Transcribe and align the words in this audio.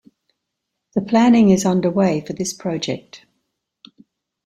The 0.95 1.01
planning 1.01 1.51
is 1.51 1.63
underway 1.63 2.21
for 2.21 2.33
this 2.33 2.53
project. 2.53 3.23